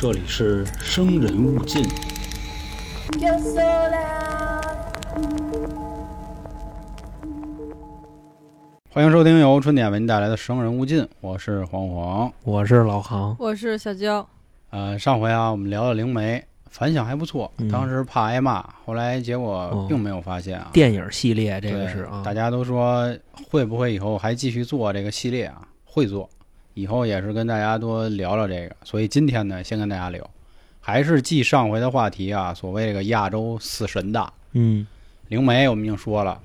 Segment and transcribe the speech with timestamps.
[0.00, 1.82] 这里是生人勿近。
[3.18, 4.62] Yo sola.
[8.90, 12.32] 欢迎收听由春点为您带来的《生人勿近》，我是黄黄。
[12.44, 14.24] 我是老航，我是小娇，
[14.70, 16.40] 呃，上回啊，我们聊了灵媒，
[16.70, 17.52] 反响还不错。
[17.56, 20.70] 嗯当时怕挨骂，后来结果哦并没有发现啊。
[20.72, 23.12] 电影系列这对，个是啊，大家都说
[23.50, 25.66] 会不会以后还继续做这个系列啊？
[25.84, 26.30] 会做，
[26.78, 28.76] 以后也是跟大家多聊聊这个。
[28.84, 30.28] 所以今天呢，先跟大家聊，
[30.80, 34.86] 还是继上回的话题啊，所谓这个亚洲四神大嗯
[35.28, 36.40] 灵媒，我们已经说了。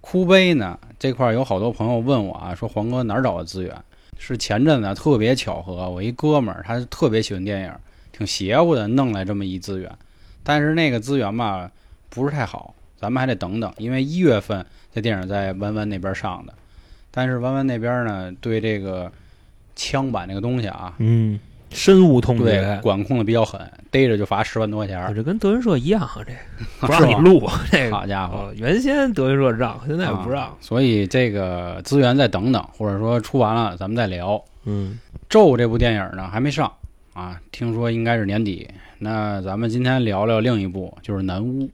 [0.00, 3.76] 哭碑呢这块儿有好多朋友问我啊，说黄哥哪儿找的资源？
[4.18, 7.72] 是前阵子特别巧合，我一哥们儿他特别喜欢电影，
[8.12, 9.92] 挺邪乎的，弄来这么一资源。
[10.42, 11.70] 但是那个资源吧
[12.08, 14.64] 不是太好，咱们还得等等，因为一月份
[14.94, 16.54] 这电影在弯弯那边上的，
[17.10, 19.12] 但是弯弯那边呢对这个
[19.76, 21.38] 枪版那个东西啊，嗯，
[21.70, 25.14] 深恶痛对绝，管控的比较狠，逮着就罚十万多块钱儿。
[25.14, 26.32] 这跟德云社一样啊，这
[26.86, 27.94] 不让你录这个。
[27.94, 28.38] 好家伙！
[28.38, 30.56] 哦原先德云社让，现在不让啊。
[30.60, 34.42] 所以这个资源再等等，或者说出完了咱们再聊。
[34.64, 36.72] 嗯咒这部电影呢还没上
[37.12, 38.68] 啊，听说应该是年底。
[38.98, 41.64] 那咱们今天聊聊另一部，就是《南巫》。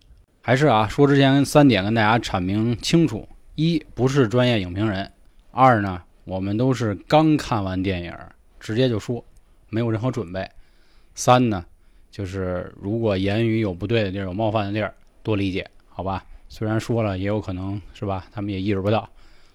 [0.42, 5.06] 还是啊，说之前三点跟大家阐明清楚：一不是专业影评人；
[5.52, 8.12] 二呢，我们都是刚看完电影，
[8.60, 9.24] 直接就说，
[9.68, 10.42] 没有任何准备；
[11.14, 11.64] 三呢，
[12.10, 16.24] 就是如果言语有不对的地儿、有冒犯的地儿，多理解，好吧？
[16.48, 19.08] 虽然说了，也有可能是吧，他们也意识不到，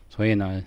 [0.10, 0.62] 所以呢，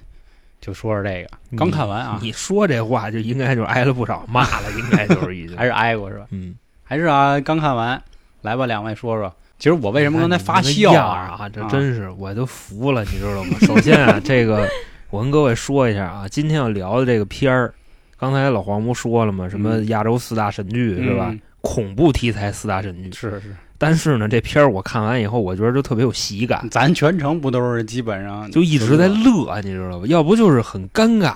[0.61, 1.31] 就说说这个。
[1.57, 6.27] 刚看完啊，你说这话就应该就挨了不少骂了，应该就是已经 还是挨过是吧？
[6.31, 6.55] 嗯，
[6.85, 8.03] 还是啊，刚看完，
[8.43, 9.35] 来吧，两位说说。
[9.59, 11.47] 其实我为什么刚才发笑样啊？
[11.51, 13.59] 这真是我都服了，你知道吗？
[13.61, 14.67] 首先啊，这个
[15.11, 17.75] 我跟各位说一下啊，今天要聊的这个片儿，
[18.17, 19.49] 刚才老黄不说了吗？
[19.49, 21.29] 什么嗯亚洲四大神剧是吧？
[21.31, 30.07] 嗯恐怖题材四大神剧，是是，但是呢，这片儿我看完以后，我觉得就特别有喜感，咱全程不都是基本上就一直在乐，你知道吧？
[30.07, 31.35] 要不就是很尴尬，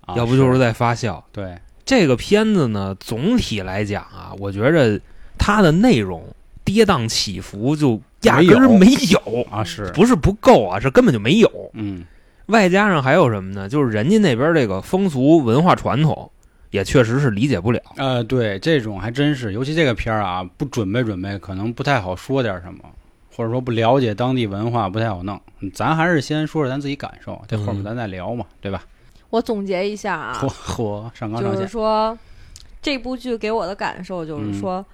[0.00, 1.22] 啊要不就是在发笑。
[1.30, 4.98] 对，这个片子呢，总体来讲啊，我觉着
[5.36, 6.24] 它的内容
[6.64, 11.50] 跌宕起伏就压根儿没有，啊是，不是不够啊，是根本就没有。
[11.74, 12.02] 嗯
[12.46, 13.68] 外加上还有什么呢？
[13.68, 16.30] 就是人家那边这个风俗文化传统，
[16.70, 17.80] 也确实是理解不了。
[17.96, 22.80] 呃对，这种还真是，尤其这个片儿啊，不准备准备，可能不太好说点什么，
[23.34, 25.40] 或者说不了解当地文化，不太好弄。
[25.74, 28.82] 咱还是先说说咱自己感受，这后面嗯咱再聊嘛，对吧？
[29.30, 32.16] 我总结一下啊嚯，嚯，上纲上就是，说
[32.80, 34.86] 这部剧给我的感受就是嗯说，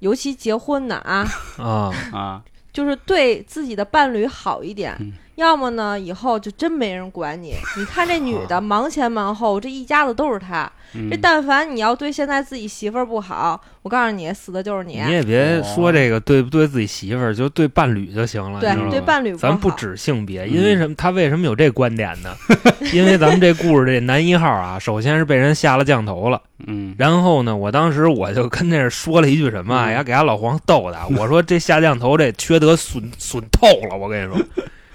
[0.00, 1.26] 尤其结婚的啊，
[1.56, 7.54] 啊，啊，就是对自己的伴侣好一点，嗯要么呢以后就真没人管你。
[7.78, 10.70] 你看这女的忙前忙后，这一家子都是她。
[10.94, 15.02] 嗯这但凡你要对现在自己媳妇儿不好，我告诉你，死的就是你。
[15.02, 18.60] 你也别说这个对不对自己媳妇儿，就对伴侣就行了。
[18.60, 20.94] 对对伴侣不好，咱不指性别，嗯因为什么？
[20.94, 22.34] 他为什么有这观点呢？
[22.94, 34.42] 因为咱们这故事这男一号啊，首先是被人下了降头了，嗯然后呢，我当时我就跟那儿说了一句什么呀，给俺老黄逗的，我说这下降头这缺德损损透了，我跟你说。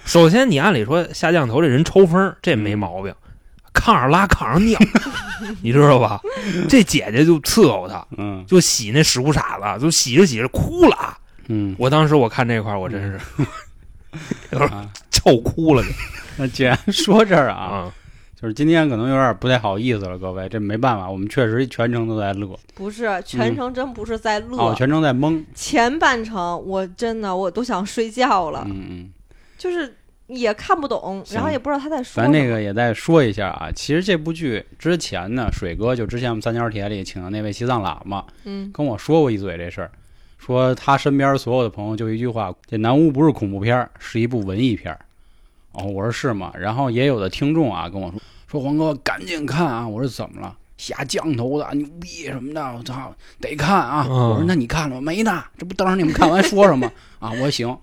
[0.05, 3.13] 首先，你按理说下降头这人抽风，这没毛病，
[3.73, 4.79] 炕上拉炕上尿，
[5.61, 6.19] 你知道吧？
[6.67, 8.43] 这姐姐就伺候他，嗯。
[8.47, 11.17] 就洗那屎裤衩子，就洗着洗着哭了。
[11.47, 11.75] 嗯。
[11.77, 13.19] 我当时我看这块，我真是
[14.57, 15.83] 啊，臭哭了。
[16.37, 17.93] 那既然说这儿啊，啊。
[18.41, 29.09] 就是今天可能有点不太好意思了，各位，这没办法，我们确实全程都在乐，不是全程真不是在乐，哦，全程在懵，前半程我真的我都想睡觉了，嗯嗯。
[29.61, 29.95] 就是
[30.25, 32.35] 也看不懂，然后也不知道他在说咱什么。
[32.35, 39.91] 那个也再说一下啊，其实这部剧之前呢，水哥就之前我们三角铁里请的那位西藏喇嘛嗯，跟我说过一嘴这事儿，
[40.39, 44.97] 说他身边所有的朋友就一句话：这《南屋》不是恐怖片，是一部文艺片。
[45.73, 46.51] 哦，我说是吗？
[46.57, 49.87] 然后也有的听众啊跟我说说黄哥赶紧看啊！
[49.87, 50.57] 我说怎么了？
[50.77, 54.07] 下降头的牛逼什么的，我操，得看啊！
[54.09, 55.01] 嗯我说那你看了吗？
[55.01, 57.29] 没呢，这不等着你们看完说什么 啊？
[57.31, 57.77] 我说行，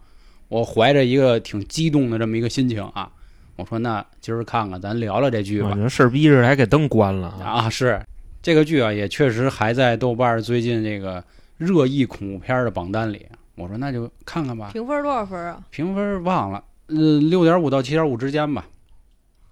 [0.49, 3.11] 我怀着一个挺激动的这么一个心情啊，
[3.57, 5.73] 我说那今儿看看，咱聊聊这剧吧。
[5.75, 7.65] 这事儿逼着还给灯关了啊！
[7.65, 8.01] 啊，是
[8.41, 11.23] 这个剧啊，也确实还在豆瓣最近这个
[11.57, 13.27] 热议恐怖片的榜单里。
[13.57, 15.61] 我说那就看看吧，评分多少分啊？
[15.71, 18.65] 评分忘了，呃，六点五到七点五之间吧。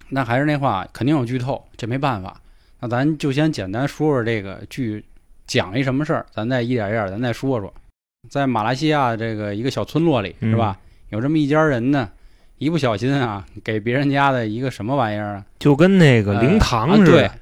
[0.09, 2.39] 那还是那话，肯定有剧透，这没办法。
[2.79, 5.03] 那咱就先简单说说这个剧
[5.45, 7.71] 讲一什么事儿，咱再一点一点咱再说说。
[8.29, 10.79] 在马来西亚这个一个小村落里，嗯是吧？
[11.09, 12.09] 有这么一家人呢，
[12.57, 17.39] 一不小心啊，给别人家的一个什么玩意儿啊，就跟那个灵堂似的，呃啊对，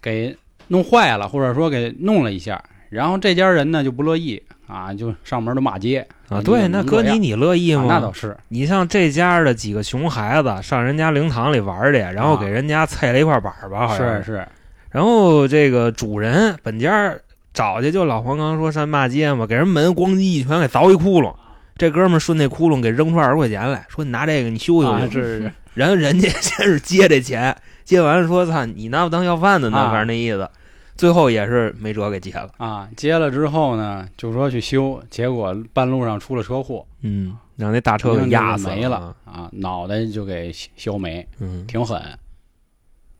[0.00, 0.36] 给
[0.68, 7.86] 弄坏了，或者说给弄了一下，然后这家人呢就不乐意啊，就上门都骂街啊，对，那哥你你乐意啊吗？
[7.88, 14.48] 那倒是，你像这家的几个熊孩子上人家灵堂里玩去，然后给人家踩了一块板儿吧，好像是是，
[14.90, 17.12] 然后这个主人本家
[17.52, 21.34] 找去，就老黄刚说上骂街嘛，给人门咣叽一拳给凿一窟窿。
[21.80, 25.12] 这哥们儿顺那窟窿给扔出二十块钱来说：“你拿这个你修修啊去。
[25.12, 30.46] 是是，然后人家 先是接这钱，接完了说：“操，你拿我当要饭的呢？”啊反正那意思。
[30.94, 32.50] 最后也是没辙给接了。
[32.58, 39.16] 啊，接了之后呢，就说去修，结果半路上出了车祸，嗯，让那大车给压死没了。
[39.24, 41.98] 啊，脑袋就给削没，嗯挺狠。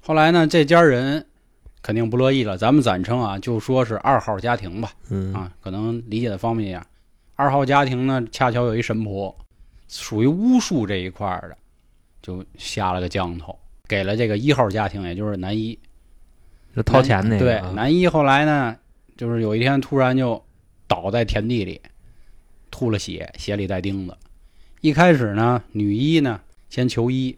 [0.02, 1.24] 后来呢，这家人
[1.80, 6.82] 肯定不乐意了，咱们暂称啊，就说是二号家庭吧，嗯啊，可能理解的方便一点。
[7.40, 9.34] 二号家庭呢，恰巧有一神婆，
[9.88, 11.56] 属于巫术这一块儿的，
[12.20, 13.58] 就下了个降头，
[13.88, 15.78] 给了这个一号家庭，也就是男一。
[16.76, 17.38] 就掏钱那个。
[17.38, 18.76] 对，啊男一后来呢，
[19.16, 20.44] 就是有一天突然就
[20.87, 21.81] 倒在田地里，
[22.70, 24.14] 吐了血，血里带钉子。
[24.82, 26.38] 一开始呢，女一呢
[26.69, 27.34] 先求医，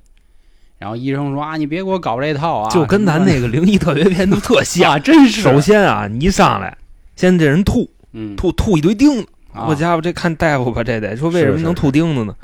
[0.79, 4.91] 然后医生说啊，你别给我搞这套啊，就跟咱那个灵异特别篇都特像。
[4.99, 5.43] 啊，真是。
[5.43, 6.77] 首先啊，你一上来，
[7.15, 9.29] 先这人吐嗯，吐吐一堆钉子。
[9.53, 9.67] 啊。
[9.67, 12.35] 好家伙，这看大夫吧，这得说为什么能吐钉子呢？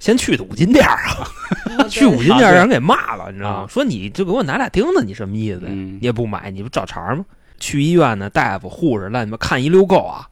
[0.00, 1.26] 先去的五金店啊，
[1.78, 3.58] 嗯 去五金店让人给骂了，你知道吗？
[3.60, 3.66] 啊？
[3.68, 7.24] 说你就给我拿俩钉子，你什么意思你也不买，你不找茬吗？
[7.58, 10.28] 去医院呢，大夫、护士让你们看一溜够啊，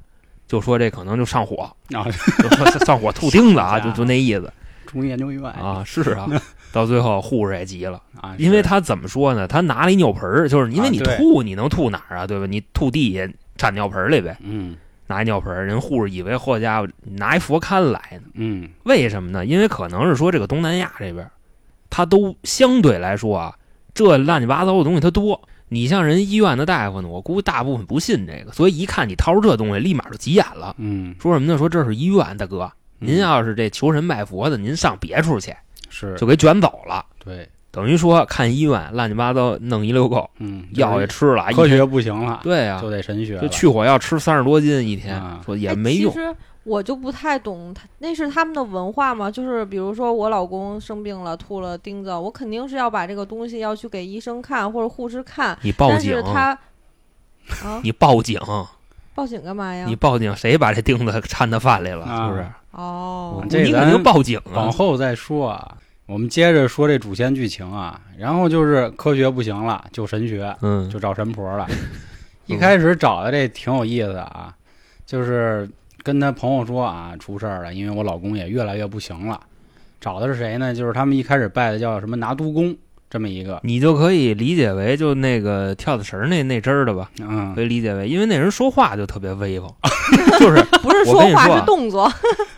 [0.47, 2.05] 就说这可能就上火，啊，
[2.43, 4.53] 就说上火吐钉子 啊，就就那意思。
[4.87, 5.43] 中医研究院。
[5.45, 6.27] 啊，是啊。
[6.73, 9.47] 到最后护士也急了，啊，因为他怎么说呢？
[9.47, 12.27] 他拿了一尿盆儿，就是因为你吐，你能吐哪儿啊？
[12.27, 12.47] 对吧？
[12.47, 14.75] 你吐地下铲尿盆里呗，嗯
[15.13, 18.23] 拿一尿盆儿，人护士以为好家伙拿一佛龛来呢。
[18.35, 19.45] 嗯为什么呢？
[19.45, 21.29] 因为可能是说这个东南亚这边，
[21.91, 23.55] 它都相对来说啊，
[23.93, 25.39] 这乱七八糟的东西它多。
[25.69, 30.75] 你像人医院的大夫呢，我估计大部分不信这个，所以一看你掏出这东西，立马就急眼了。
[30.79, 31.59] 嗯，说什么呢？
[31.59, 35.55] 说这是医院，大哥，您嗯要是这求神拜佛的，您上别处去，
[35.89, 37.05] 是就给卷走了。
[37.25, 46.19] 对，等于说看医院乱七八糟弄一溜够，嗯，药也吃了，科学不行了，对呀、就得神学了，就去火药吃三十多斤一天，啊说也哎没用其。
[46.19, 46.33] 实
[46.65, 49.31] 我就不太懂，他那是他们的文化吗？
[49.31, 56.57] 就是比如说我老公生病了，吐了钉子，我肯定是要把这个东西要去给医生看或者护士看，你报警是，他
[57.65, 58.39] 啊， 你报警，
[59.15, 59.97] 报警干嘛呀你？
[59.97, 62.05] 报警，谁把这钉子掺到饭里了？
[62.05, 62.47] 啊是不是？
[62.73, 64.73] 哦，你肯定报警啊往！
[64.73, 65.77] 后再说啊。
[66.13, 71.67] 我们接着说这主线剧情啊，然后就是科学不行了，就神学，嗯，就找神婆了。
[72.45, 74.53] 一开始找的这挺有意思的啊，
[75.07, 75.67] 就是
[76.03, 79.41] 跟他朋友说啊，出事儿了，因为我老公也越来越不行了。
[80.03, 80.75] 找的是谁呢？
[80.75, 82.77] 就是他们一开始拜的叫什么拿督公
[83.09, 87.55] 这么一个，你就可以理解为就那个跳的绳儿那那针儿的吧，嗯。
[87.55, 89.73] 可以理解为，因为那人说话就特别威风，
[90.39, 91.61] 就是不是我跟你话说啊。
[91.61, 92.13] 是动作，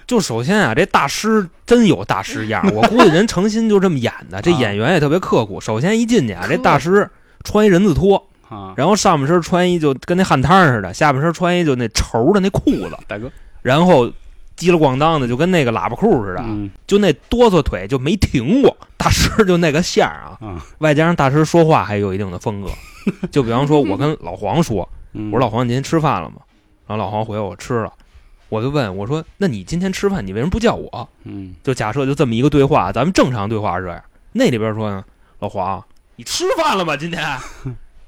[0.06, 5.60] 就首先啊，这大师真有大师样儿， 我估计人诚心就这么演的，这啊演员也特别刻苦。
[5.60, 7.08] 首先一进去啊，这大师
[7.42, 8.16] 穿一人字拖，
[8.48, 13.30] 啊，然后上半身穿一就跟那汗摊似的，下半身穿一就那绸的那裤子，大哥，
[13.62, 14.06] 然后
[14.56, 18.76] 叽里咣当的就跟那个喇叭裤似的，嗯就那哆嗦腿就没停过。
[18.96, 22.70] 大师就那个相儿啊，啊，外加上大师说话还有一定的风格。
[23.30, 26.36] 就比方说，我跟老黄说， 嗯我说老黄，您吃饭了吗？
[26.86, 27.92] 然后老黄回我吃了，
[28.54, 31.08] 我就问我说，那你今天吃饭你为什么不叫我？
[31.24, 34.04] 嗯就假设就这么一个对话，咱们正常对话是这样。
[34.32, 35.04] 那里边说呢，
[35.40, 35.84] 老黄，
[36.14, 36.96] 你吃饭了吗？
[36.96, 37.20] 今天？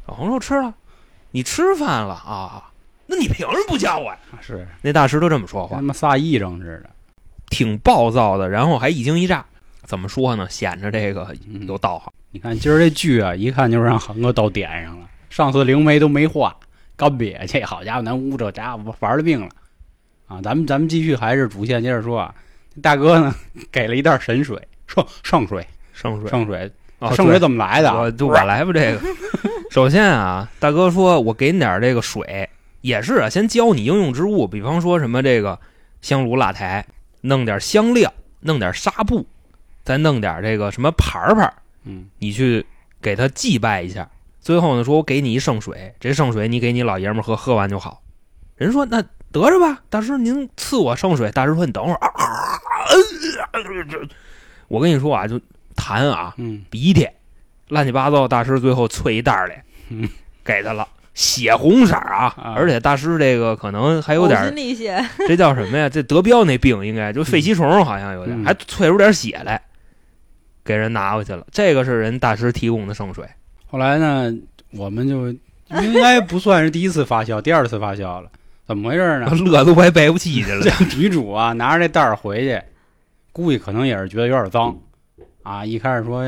[0.07, 0.73] 老黄说吃了。
[1.33, 2.71] 你吃饭了啊？
[3.07, 4.19] 那你凭什么不叫我呀？
[4.41, 6.91] 是那大师都这么说话他，妈仨癔症似的，
[7.51, 9.45] 挺暴躁的，然后还一惊一乍。
[9.83, 10.49] 怎么说呢？
[10.49, 12.13] 显着这个嗯有道行。
[12.31, 15.07] 你看今儿这剧啊，一看就让恒哥到点上了。
[15.29, 16.57] 上次灵媒都没画，
[16.97, 19.49] 干瘪去好家伙，咱屋这家伙玩了命了
[20.27, 20.41] 啊！
[20.43, 22.35] 咱们咱们继续还是主线，接着说啊。
[22.83, 23.35] 大哥呢
[23.73, 28.01] 给了一袋神水，圣圣水，圣水，圣水，啊圣水怎么来的啊？
[28.01, 29.01] 我就我来吧，这个。
[29.71, 32.49] 首先啊，大哥说我给你点这个水，
[32.83, 35.59] 也是啊，先教你应用之物，比方说什么这个
[36.03, 36.85] 香炉蜡台，
[37.23, 39.27] 弄点香料，弄点纱布，
[39.85, 41.51] 再弄点这个什么牌儿牌，
[41.85, 42.67] 嗯你去
[43.01, 44.09] 给他祭拜一下。
[44.41, 48.03] 最后呢，说我给你一圣水，这圣水你给你老爷们喝，喝完就好。
[48.57, 49.03] 人说那
[49.33, 51.31] 得着吧，大师您赐我圣水。
[51.31, 52.59] 大师说你等会儿啊，
[54.69, 55.41] 我跟你说啊，就
[55.75, 57.09] 痰啊，嗯鼻涕，
[57.69, 58.27] 乱七八糟。
[58.27, 59.55] 大师最后啐一袋儿里，
[60.45, 62.35] 给他了，血红色啊！
[62.57, 64.55] 而且大师这个可能还有点，
[65.27, 65.89] 这叫什么呀？
[65.89, 69.61] 这德彪那病应该就肺吸虫，好像有点，还啐出点血来，
[70.65, 71.47] 给人拿回去了。
[71.51, 73.29] 这个是人大师提供的圣水。
[73.67, 74.33] 后来呢，
[74.71, 78.31] 我们就应该不算是第一次发酵，第二次发酵了，
[78.67, 79.31] 怎么回事呢？
[79.47, 80.63] 乐都快背不起去了。
[80.63, 82.61] 这女主啊，拿着这袋儿回去，
[83.33, 84.77] 估计可能也是觉得有点脏
[85.43, 85.65] 啊。
[85.65, 86.23] 一开始说，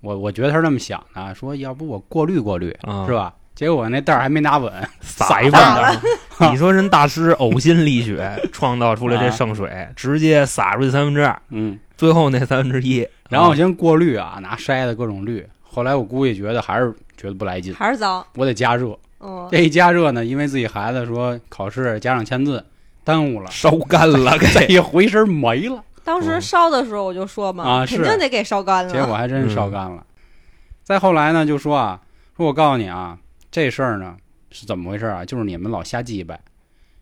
[0.00, 3.34] 我我觉得他是那么想的，说要不我过滤过滤，啊是吧？
[3.54, 15.46] 结果那袋儿还没拿稳， 撒一撒半儿，你说人大师呕心沥血 创造出来这圣水，直接撒出去三分之二，嗯，最后那三分之一，啊然后先过滤啊，拿筛子各种滤。
[15.62, 18.24] 后来我估计觉得还是觉得不来劲，还是脏。
[18.36, 18.96] 我得加热。
[19.20, 22.64] 嗯，这一加热呢，因为自己孩子说考试家长签字
[23.04, 28.92] 耽误了，烧干了， 这给一回身没了， 当时烧的时候我就说嘛，啊是肯定得给烧干了。
[28.92, 30.04] 结果还真烧干了。
[30.82, 32.00] 再后来呢，就说啊，
[32.36, 33.18] 说我告诉你啊，
[33.50, 34.16] 这事儿呢
[34.50, 35.24] 是怎么回事啊？
[35.24, 36.40] 就是你们老瞎祭拜，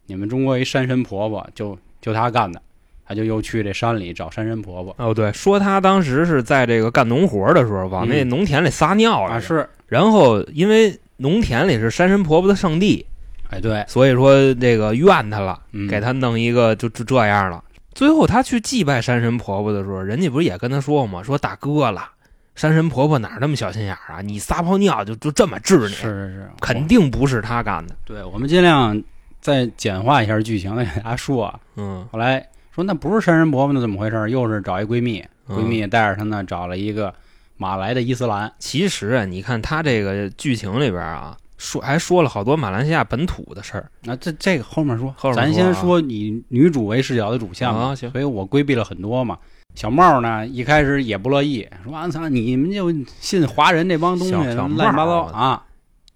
[0.07, 2.61] 你们中国一山神婆婆就就她干的，
[3.07, 13.05] 她就又去这山里找山神婆婆哦，对，说他当时是在这个干农活的时候，往那嗯农田里撒尿了，啊，是，然后因为农田里是山神婆婆的圣地，
[13.51, 17.63] 哎对，所以说这个怨他了，嗯给他弄一个就就这样了。
[17.93, 21.21] 最后他去祭拜山神婆婆的时候，人家不是也跟他说吗？
[21.23, 22.09] 说大哥了，
[22.55, 24.21] 山神婆婆哪那么小心眼儿啊？
[24.21, 27.97] 你撒泡尿就就这么治你，是是是，肯定不是他干的。
[28.05, 29.03] 对，我们尽量
[29.41, 31.59] 再简化一下剧情，再 给大家说啊。
[31.75, 34.31] 嗯，后来说那不是山神婆婆，那怎么回事？
[34.31, 37.13] 又是找一闺蜜，嗯闺蜜带着她呢找了一个
[37.59, 43.91] 马来的伊斯兰，其实啊，你看他这个剧情里边啊，说还说了好多马来西亚本土的事儿。
[44.05, 49.37] 那这这个后面说，后面说啊咱先说以女主为视角的主线，啊行所以我规避了很多嘛。
[49.75, 55.65] 小帽呢一开始也不乐意，说啊操，你们就信华人这帮东西乱七八糟茂啊。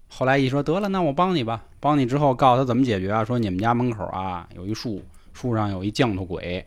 [0.07, 3.25] 后来一说得了，那我帮你吧，帮你之后告诉他怎么解决啊？
[3.25, 6.65] 说你们家门口啊有一树，树上有一降头鬼，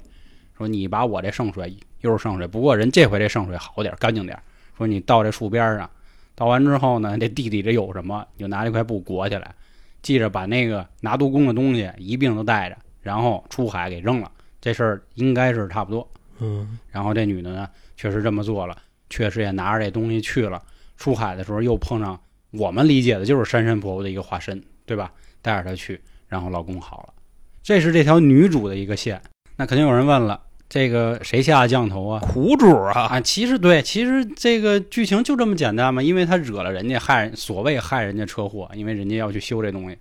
[0.59, 4.43] 说你把我这圣水又是圣水，不过人这回这圣水好点儿干净点儿。
[4.77, 5.89] 说你到这树边上，
[6.35, 9.55] 到完之后呢， 这地底这有什么，你就拿这块布裹起来，
[10.03, 14.31] 记着把那个拿毒弓的东西一并都带着，然后出海给扔了。
[14.61, 16.09] 这事儿应该是差不多。
[16.39, 18.77] 嗯，然后这女的呢，确实这么做了，
[19.09, 20.63] 确实也拿着这东西去了。
[20.97, 22.19] 出海的时候又碰上
[22.51, 25.13] 我们理解的就是山神婆婆的一个化身，对吧？
[25.41, 27.15] 带着她去，然后老公好了。
[27.63, 29.21] 这是这条女主的一个线。
[29.57, 32.21] 那肯定有人问了，这个谁下的降头啊？
[32.21, 39.97] 苦主啊，啊，其实对，其实这个剧情就这么简单嘛，因为他惹了人家害人，所谓害人家车祸，因为人家要去修这东西，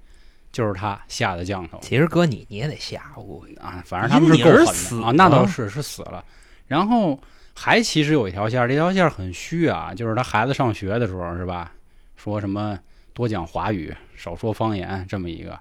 [0.52, 3.84] 就是他下的降头其实搁你你也得吓唬啊。
[3.86, 6.26] 反正他们是够狠的啊，那倒啊是是死了。
[6.68, 7.20] 然后
[7.54, 11.72] 还其实有一条线儿，这条线儿很虚啊，就是他孩子上学的时候是吧，
[12.18, 12.78] 说什么
[13.14, 15.60] 多讲华语，少说方言这么一个。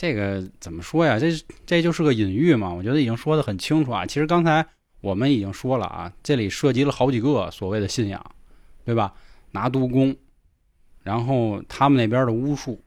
[0.00, 1.18] 这个怎么说呀？
[1.18, 1.26] 这
[1.66, 2.72] 这就是个隐喻嘛。
[2.72, 4.06] 我觉得已经说的很清楚啊。
[4.06, 4.64] 其实刚才
[5.00, 8.24] 我们已经说了啊，这里涉及了好几个所谓的信仰，
[8.84, 9.12] 对吧？
[9.50, 10.14] 拿督公，
[11.02, 12.80] 然后他们那边的巫术，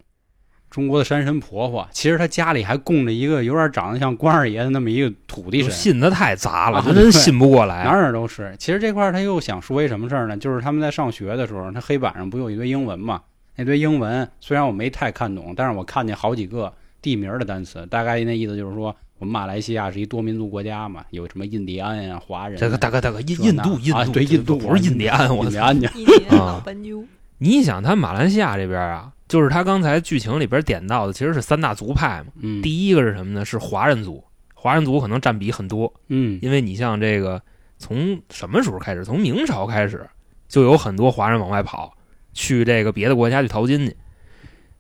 [0.70, 7.84] 中国的山神婆婆，其实她家里还供着一个有点长得像关二爷的那么一个土地神，信的太杂了，啊这真信不过来。
[7.84, 8.56] 哪哪都是。
[8.58, 10.38] 其实这块儿他又想说一什么事儿呢？
[10.38, 13.22] 就是他们在上学的时候，他黑板上不有一堆英文嘛？
[13.58, 22.60] 那堆英文虽然我没太看懂，但是我看见好几个地名的单词，大概那意思就是说，我们马来西亚是一多民族国家嘛，有什么印第安呀、华人啊。
[22.60, 25.50] 这个大哥大哥，印印度印度这对印度不是印第安，我操！
[25.50, 26.00] 印第安去。
[26.00, 27.04] 一年啊老斑鸠，
[27.38, 32.32] 你想，他马来西亚这边啊，就是他刚才剧情里边点到的，其实是三大族派嘛。
[32.40, 33.44] 嗯，第一个是什么呢？
[33.44, 37.42] 是华人族，华人族可能占比很多，嗯因为你像这个
[37.78, 39.04] 从什么时候开始？
[39.04, 40.08] 从明朝开始，
[40.48, 41.94] 就有很多华人往外跑，
[42.34, 43.96] 去这个别的国家去淘金去。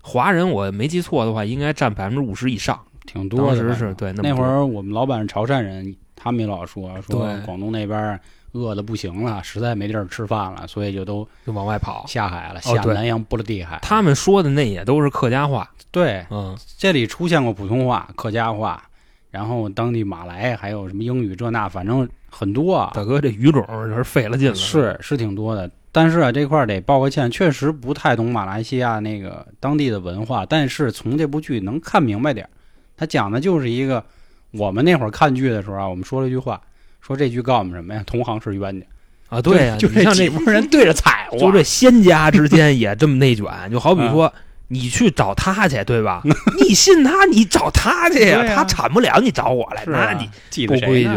[0.02, 2.80] 华人我没记错的话，应该占百分之五十以上。
[3.06, 3.48] 挺多的。
[3.48, 8.20] 当时是对那那会儿我们老板是潮汕人，他们也老说说广东那边
[8.54, 12.06] 饿的不行了，实在没地儿吃饭了，所以就都就往外跑。
[12.08, 13.80] 下海了，下南洋波罗的海。
[13.82, 18.82] 他们说的那也都是客家话，对嗯，这里出现过普通话、客家话，
[19.30, 22.92] 然后当地马来，还有什么英语这那，反正很多啊。
[22.94, 24.56] 大哥这语种就是费了劲了。
[24.56, 32.50] 是是挺多的，但是啊，这块儿得报个歉，确实不太懂马来西亚那个当地的文化，但是从这部剧能看明白点儿。
[32.98, 34.04] 他讲的就是一个，
[34.52, 36.62] 我们那会儿看剧的时候啊，我们说了一句话，
[37.02, 38.04] 说这剧告诉我们什么呀？
[38.06, 38.86] 同行是冤家。
[39.30, 44.34] 啊，对呀、就你像这几拨人对着踩和，就这仙家之间也这么内卷，就好比说。
[44.74, 46.22] 你去找他去，对吧？
[46.58, 51.10] 你信他，你找他去呀、 他铲不了，你找我来，啊那你记得谁不规矩？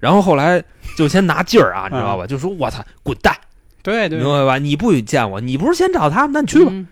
[0.00, 0.64] 然后后来
[0.96, 2.26] 就先拿劲儿啊，你知道吧？
[2.26, 3.36] 就说我操，滚蛋，
[3.84, 4.58] 对对明，白吧？
[4.58, 6.32] 你不许见我，你不是先找他吗？
[6.34, 6.70] 那你去吧。
[6.72, 6.88] 嗯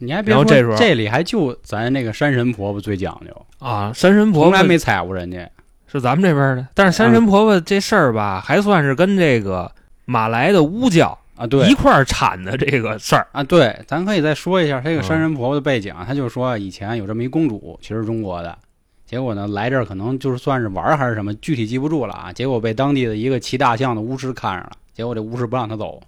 [0.00, 5.50] 你还别说，这时候这里还就咱那个山神婆婆最讲究，啊，山神婆婆从来没踩过人家。
[5.88, 9.68] 是咱们这边的，但是山神婆婆这事儿吧，还算是跟这个
[10.04, 13.26] 马来的巫教啊，对一块儿产的这个事儿。
[13.32, 16.04] 啊，对，咱可以再说一下这个嗯山神婆婆的背景啊。
[16.06, 18.56] 她就说以前有这么一公主，其实中国的，
[19.04, 22.32] 结果呢来这儿可能就是算是玩儿还是什么，具体记不住了啊。
[22.32, 26.00] 结果被当地的一个骑大象的巫师看上了，结果这巫师不让她走，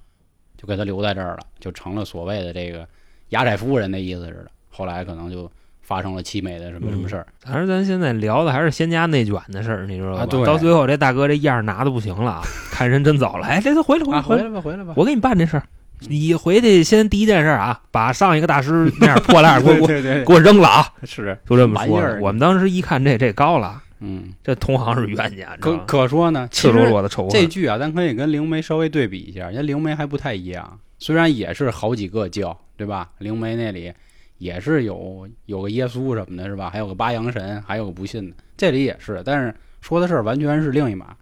[0.61, 2.87] 就给他留在这儿了，就成了所谓的这个
[3.31, 4.51] 压寨夫人的意思似的。
[4.69, 5.51] 后来可能就
[5.81, 7.27] 发生了凄美的什么什么事儿。
[7.43, 10.21] 反正咱现在聊的还是仙家内卷的事儿，你知道吧？
[10.23, 14.93] 啊对到最后这大哥这样拿的不行了啊， 看人真走了，哎，这都回来回来啊，回来，吧，回来吧。
[14.97, 15.63] 我给你办这事儿。
[16.09, 20.87] 你回去先第一件事啊，把上一个大师那样破烂 给我给我对对给我扔了啊！
[21.05, 22.23] 是，就这么说玩意。
[22.23, 25.77] 我们当时一看这这高了，嗯，这同行是冤家，可？
[25.87, 27.31] 可说呢，赤裸裸的仇恨。
[27.31, 33.11] 这剧啊，咱可以跟灵媒稍微对比一下，人家灵媒还不太一样，虽然也是好几个教，对吧？
[33.19, 33.93] 灵媒那里
[34.39, 36.71] 也是有有个耶稣什么的，是吧？
[36.71, 41.15] 还有个八阳神，还有个不信的，这里也是，但是说的事儿完全是另一码。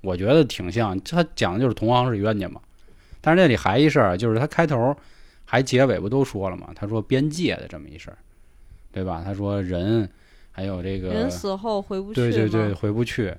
[0.00, 2.60] 我觉得挺像，他讲的就是同行是冤家嘛。
[3.20, 4.96] 但是这里还一事儿，就是他开头
[5.44, 6.70] 还结尾不都说了嘛？
[6.74, 8.16] 他说边界的这么一事儿，
[8.90, 9.22] 对吧？
[9.24, 10.08] 他说人
[10.52, 13.34] 还有这个人死后回不去对对对，回不去。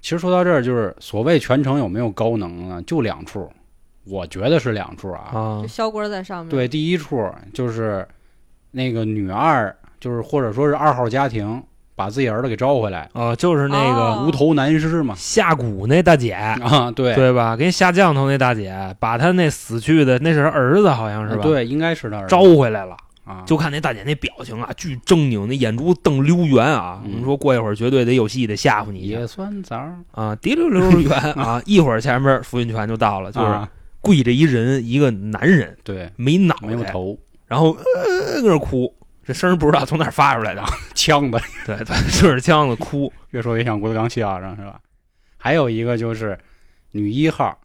[0.00, 2.82] 其实说到这儿，就是所谓全程有没有高能呢？
[2.84, 3.48] 就两处，
[4.04, 5.30] 我觉得是两处啊。
[5.32, 6.50] 啊就，萧棍儿在上面。
[6.50, 8.04] 对，第一处就是
[8.72, 11.62] 那个女二，就是或者说是二号家庭，
[11.94, 15.14] 把自己儿子给招回来，啊，就是那个哦无头男尸嘛。
[15.16, 17.54] 下蛊那大姐，啊，对对吧？
[17.56, 22.96] 给你下降头那大姐，把她那死去的那是他儿子，好像是吧？，对，应该是他儿子招回来了。
[23.24, 27.00] 啊，就看那大姐那表情啊，巨狰狞，那眼珠瞪溜圆啊。
[27.04, 29.76] 嗯我们说过一会儿绝对得有戏，得吓唬你一下野酸枣，
[30.10, 31.62] 啊，滴溜溜圆啊！
[31.66, 33.68] 一会儿前面福运泉就到了，就是啊
[34.00, 38.92] 跪着一人，一个男人对，没脑袋，没有头，然后呃搁那哭，
[39.24, 40.64] 这声儿不知道从哪儿发出来的，
[40.94, 43.12] 呛的，对 对，对着腔子哭。
[43.30, 44.80] 越说越像郭德纲相声是吧？
[45.38, 46.38] 还有一个就是
[46.90, 47.56] 女一号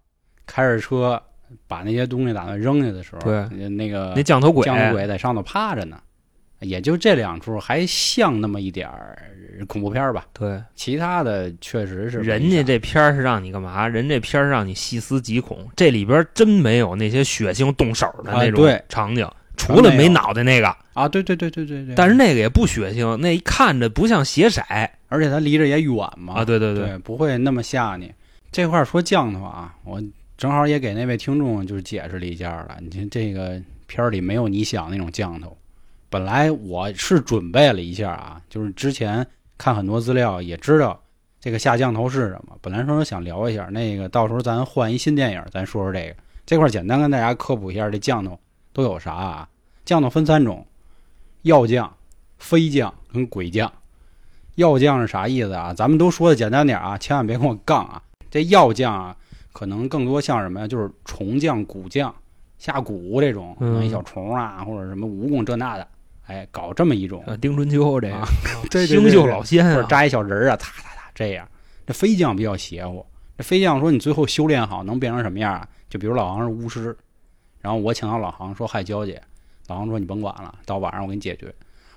[0.46, 1.22] 开着车
[1.68, 6.00] 把那些东西打算扔下的时候，对那个那降头鬼，降头鬼在上头趴着呢，
[6.60, 9.18] 也就这两处还像那么一点儿
[9.68, 13.88] 恐怖片儿吧，对，其他的确实是人家这片儿是让你干嘛？
[13.88, 24.62] 人这片儿让你细思极恐，这里边真没有那些血腥动手的那种场景，除了没脑袋那个，啊，对对对对对对，但是那个也不血腥，那一看着不像血色
[25.10, 28.14] 而且它离着也远嘛，啊，对对对，不会那么吓你。
[28.52, 30.02] 这块儿说降头啊，我
[30.38, 32.78] 正好也给那位听众就是解释了一下了。
[32.80, 35.58] 你看这个片儿里没有你想那种降头。
[36.10, 39.26] 本来我是准备了一下啊，就是之前
[39.58, 40.98] 看很多资料也知道
[41.40, 42.56] 这个下降头是什么。
[42.62, 46.16] 本来说想聊一下那个，到时候咱换一新电影，咱说说这个。
[46.46, 48.40] 这块儿简单跟大家科普一下，这降头
[48.72, 49.50] 都有啥啊？
[49.84, 50.66] 降头分三种：
[51.42, 51.94] 药降、
[52.38, 53.70] 飞降跟鬼降。
[54.56, 55.74] 药降是啥意思啊？
[55.74, 58.02] 咱们都说的简单点啊，千万别跟我杠啊。
[58.32, 59.18] 这药降啊，
[59.58, 60.68] 可能更多像什么呀？
[60.68, 62.14] 就是虫降、蛊降、
[62.60, 65.88] 下蛊这种，弄一小虫啊，或者什么蜈蚣这那的，
[66.28, 68.24] 哎，搞这么一种，啊，丁春秋这个
[68.86, 71.50] 星宿老仙啊，或者扎一小人儿啊，擦擦擦这样。
[71.88, 73.04] 这飞将比较邪乎。
[73.36, 75.68] 这飞将说你最后修炼好能变成什么样啊？
[75.90, 76.96] 就比如老航是巫师，
[77.60, 79.20] 然后我请到老航说害娇姐，
[79.70, 81.52] 老航说你甭管了，到晚上我给你解决。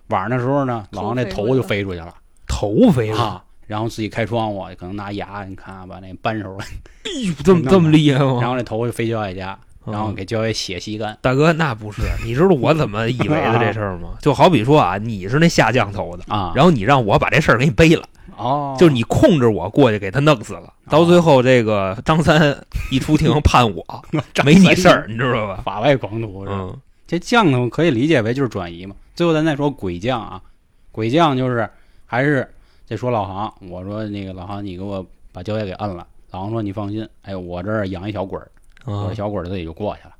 [0.07, 2.15] 晚上的时候呢，老航那头就飞出去了。
[2.47, 6.65] 头飞了，啊，然后自己开窗户，可能拿牙，你看啊把那扳手了，
[7.07, 8.51] 哎呦，这么这么厉害吗然？
[8.51, 9.57] 后那头就飞焦爷家，
[9.87, 11.17] 然后嗯给焦爷血吸干。
[11.23, 14.09] 大哥，那不是，你知道我怎么以为的 这事儿吗？
[14.21, 18.03] 就好比说啊，你是那下降头的，啊，然后你让我把这事儿给你背了，
[18.37, 22.57] 哦，就是你控制我过去给他弄死了，到最后这个张三
[22.91, 23.85] 一出庭判我
[24.45, 25.63] 没你事儿，你知道吧？
[25.65, 26.59] 法外狂徒是吧？
[26.59, 28.97] 嗯，这降头可以理解为就是转移嘛。
[29.15, 30.43] 最后咱再说鬼将啊，
[30.91, 31.69] 鬼将就是
[32.07, 32.53] 还是
[32.91, 38.51] 这说老航，我说那个老航你给我把焦爷给摁了，老航说你放心，哎，我这儿养一小鬼儿，
[38.85, 40.15] 我小鬼儿自己就过去了。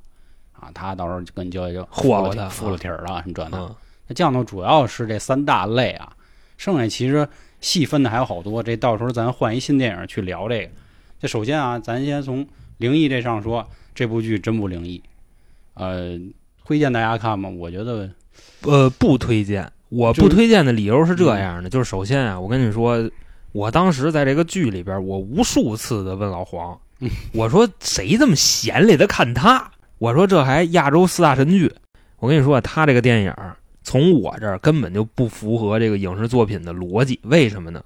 [0.53, 3.57] 啊，他到时候就跟焦爷就霍霍他服了体儿了，你这那。
[3.57, 3.75] 嗯
[4.07, 6.15] 那降头主要是这三大类啊，
[6.57, 7.27] 剩下其实
[7.59, 8.63] 细分的还有好多。
[8.63, 10.71] 这到时候咱换一新电影去聊这个。
[11.19, 15.03] 这首先啊，咱先从灵异这上说，这部剧真不灵异。
[15.73, 16.17] 呃，
[16.63, 17.49] 推荐大家看吗？
[17.49, 18.09] 我觉得
[18.61, 19.69] 呃，不推荐。
[19.91, 23.11] 我不推荐的理由是这样的，就是首先啊，我跟你说，
[23.51, 29.69] 我当时在这个剧里边，我无数次的问老黄嗯，我说谁这么闲来的看他？
[29.97, 31.69] 我说这还亚洲四大神剧。
[32.19, 33.35] 我跟你说，他这个电影
[33.83, 37.19] 从我这儿根本就不符合这个影视作品的逻辑。
[37.23, 37.83] 为什么呢？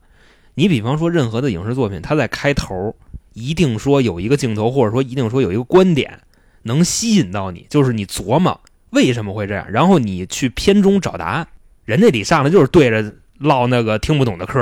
[0.53, 2.95] 你比方说任何的影视作品，它在开头
[3.33, 6.19] 一定说有一个镜头，或者说一定说有一个观点
[6.61, 11.47] 能吸引到你，就是你琢磨为什么会这样，然后你去片中找答案。
[11.85, 14.59] 人家得上来就是对着唠那个听不懂的嗑，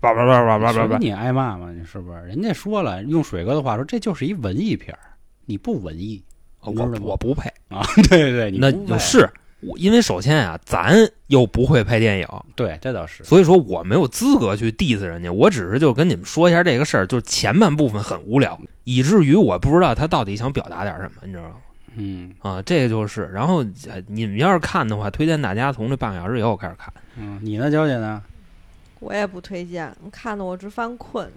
[0.00, 0.98] 叭叭叭叭叭叭叭。
[0.98, 1.72] 你挨骂吗？
[1.72, 2.18] 你是不是？
[2.22, 5.00] 人家说了，用水哥的话说，这就是一文艺片儿，
[5.46, 6.22] 你不文艺。
[6.60, 7.48] 我我不配。
[7.68, 9.28] 啊， 对对，你那是
[9.60, 10.96] 我，因为首先啊，咱
[11.28, 15.30] 又不会拍电影，对，这倒是，所以说我没有资格去 diss 人家。
[15.30, 21.54] 我只是就跟你们说一下这个事儿，就是前半部分很无聊，以至于我不知道他到底想表达点什么，你知道吗？
[21.96, 23.26] 嗯啊，这个就是。
[23.32, 26.92] 然后呃你们要是看的话，推荐大家从这半个小时以后开始看。
[27.16, 28.22] 嗯，你呢，娇姐呢？
[29.00, 31.30] 我也不推荐，看的我直犯困。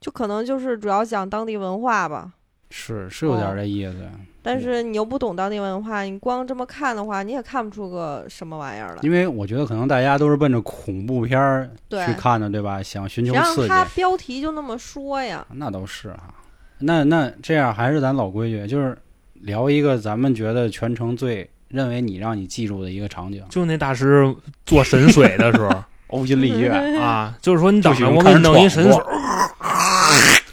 [0.00, 2.30] 就可能就是主要讲当地文化吧，
[2.70, 3.96] 是是有点这意思，
[4.42, 8.98] 但是你又不懂当地文化，你光这么看的话，你也看不出个什么玩意儿来。
[9.02, 12.82] 因为我觉得可能大家都是奔着恐怖片儿去，看的，对吧？
[12.82, 15.44] 想寻求谁让刺激，他标题就那么说呀？
[15.54, 16.34] 那倒是哈。
[16.78, 18.96] 那那这样还是咱老规矩，就是
[19.42, 25.84] 聊一个咱们觉得全程最认为你让你记住的一个场景，就那大师做神水的时候。
[26.10, 26.68] 呕心沥血，
[27.02, 29.02] 啊，就是说你等着我给你弄一神水，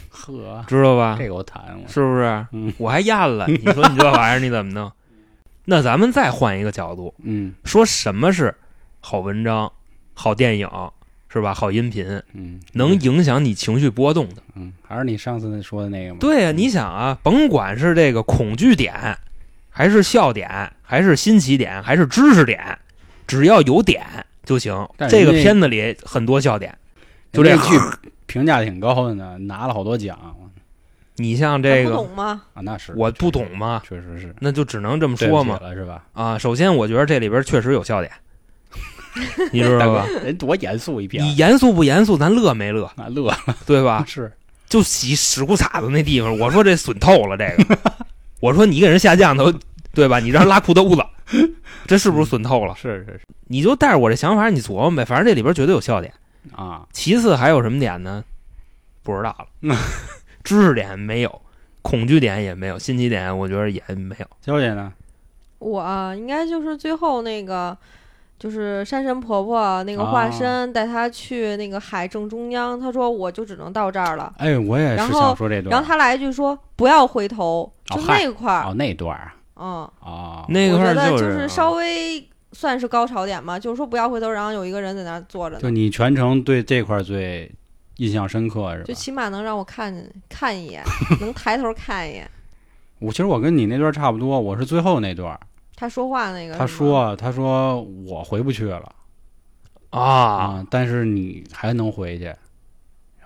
[0.08, 1.14] 呵，知道吧？
[1.16, 2.46] 这个我谈过，是不是？
[2.50, 2.72] 嗯。
[2.76, 4.90] 我还咽了， 你说你这玩意儿你怎么弄？
[5.66, 7.54] 那咱们再换一个角度，嗯。
[7.64, 8.52] 说什么是
[8.98, 9.70] 好文章、
[10.12, 10.68] 好电影，
[11.34, 11.52] 是吧？
[11.52, 14.42] 好音频，嗯，能影响你情绪波动的。
[14.54, 16.18] 嗯，还是你上次说的那个吗？
[16.20, 18.94] 对呀、你想啊，甭管是这个恐惧点，
[19.68, 22.78] 还是笑点，还是新奇点，还是知识点，
[23.26, 24.02] 只要有点
[24.44, 24.88] 就行。
[25.08, 26.72] 这个片子里很多笑点，
[27.32, 27.76] 就这剧
[28.26, 30.18] 评价挺高的呢，拿了好多奖
[31.16, 32.42] 你像这个，懂吗？
[32.54, 35.58] 啊，那是我不懂吗，确实是那就只能这么说嘛。
[35.72, 36.04] 是吧？
[36.12, 38.10] 啊，首先我觉得这里边确实有笑点，
[39.52, 40.06] 你知道吧？
[40.22, 44.04] 人多严肃一片，你严肃不严肃，咱乐没乐，啊乐了对吧？
[44.06, 44.32] 是
[44.68, 47.78] 就洗屎裤衩子那地方，我说这损透了，这个，
[48.40, 49.52] 我说你给人下降头，
[49.92, 50.18] 对吧？
[50.18, 51.04] 你让人拉裤兜子，
[51.86, 52.74] 这是不是损透了？
[52.74, 56.12] 是是是你就带着我这想法，你琢磨呗，反正这里边绝对有笑点。
[56.52, 58.24] 啊，其次还有什么点呢？
[59.02, 59.76] 不知道了，
[60.42, 61.42] 知识点没有，
[61.82, 64.26] 恐惧点也没有，新奇点我觉得也没有。
[64.44, 64.92] 小姐呢？
[65.58, 67.76] 我啊应该就是最后那个，
[68.44, 74.30] 就是山神婆婆那个化啊身带她去那个海正中央，她说我就只能到这儿了。
[74.36, 87.50] 哎，我也是然后想说这段，然后她来一句说不要回头，就那块儿，哦那段儿嗯，哦，那个我觉儿就就是稍微算是高潮点嘛，就是说不要回头，然后有一个人在那儿坐着，就你全程对这块儿最
[87.96, 88.92] 印象深刻是吧就？
[88.92, 89.94] 起码能让我看
[90.28, 90.82] 看一眼，
[91.18, 92.30] 能抬头看一眼。
[92.98, 95.38] 我其实我跟你那段差不多，我是最后那段，
[95.84, 98.90] 他说话那个，他说他说我回不去了
[99.90, 102.34] 啊，啊，但是你还能回去。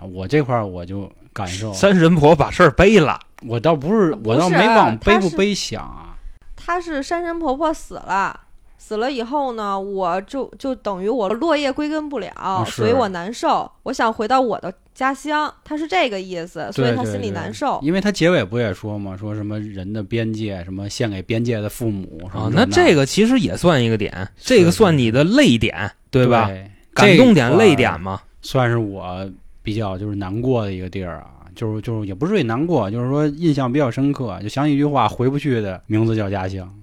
[0.01, 3.17] 我这块儿我就感受，山神婆把事儿背了，
[3.47, 6.17] 我倒不是，我倒没往背不背想啊。
[6.57, 8.37] 她是山神婆婆死了。
[8.79, 13.69] 死了以后呢，我就就等于我落叶归根不了，啊所以我难受。
[13.83, 17.79] 我想回到我的家乡，他是这个意思，所以他心里对对对难受。
[17.83, 26.47] 因为他结尾不也说嘛，说什么人的边界，什么献给边界的父母什么啊，那这个个其实也算一个点，这个算你的泪点，对吧？
[26.47, 28.21] 对感动点、泪点嘛。
[28.41, 29.29] 算是我
[29.61, 36.73] 比较就是难过的一个地儿啊，就是就是也不是最难过，就是说印象比较深刻，就想起一句话，回不去的名字叫家乡。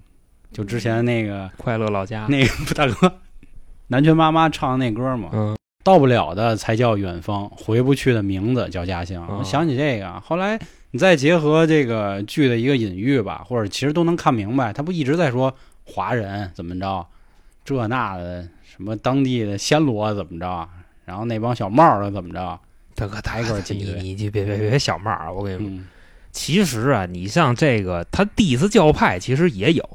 [0.56, 3.12] 就之前那个快乐老家，那个大哥
[3.88, 9.22] 南拳妈妈唱的那歌嘛，嗯，到不了的才叫远方，回不去的名字叫家乡。
[9.26, 10.58] 哦我想起这个，后来
[10.92, 17.06] 你再结合这个剧的一个隐喻吧，或者其实都能看明白，他不一直在说华人怎么着，
[17.62, 20.66] 这那的什么当地的暹罗怎么着，
[21.04, 22.58] 然后那帮小帽儿的怎么着，
[22.94, 25.30] 大哥，抬个儿挤你兑你你别别别小帽儿啊！
[25.30, 25.86] 我跟你说，嗯，
[26.32, 29.86] 其实啊，你像这个，他第一次教派其实也有，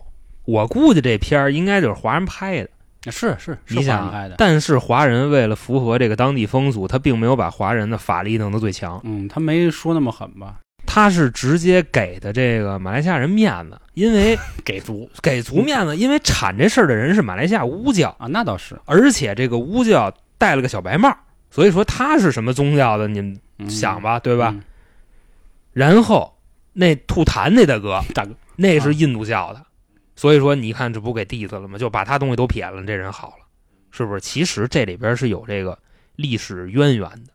[0.45, 2.69] 我估计这片儿应该就是华人拍的。
[3.11, 10.57] 是是是你华想拍的，但是华人为了符合这个当地风俗，他并没有把华人的法力弄得最强，嗯，他没说那么狠吧？
[10.85, 21.11] 他是直接给的这个马来西亚人面子，因为 给足给足面子，因为铲这事儿的人是马来西亚巫教，啊，那倒是，而且这个巫教戴了个小白帽，
[21.49, 24.51] 所以说他是什么宗教的，你们嗯想吧，对吧？
[24.53, 24.61] 嗯
[25.73, 26.37] 然后
[26.73, 29.61] 那吐痰那大哥， 大哥，那是印度教的，
[30.21, 31.79] 所以说你看这不给 diss 了吗？
[31.79, 33.45] 就把他东西都撇了，这人好了，
[33.89, 34.21] 是不是？
[34.21, 35.75] 其实这里边是有这个
[36.15, 37.33] 历史渊源的。